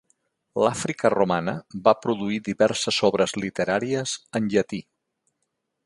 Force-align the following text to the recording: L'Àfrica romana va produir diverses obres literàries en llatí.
L'Àfrica 0.61 1.11
romana 1.13 1.53
va 1.89 1.93
produir 2.07 2.39
diverses 2.49 2.99
obres 3.11 3.37
literàries 3.45 4.19
en 4.41 4.53
llatí. 4.57 4.85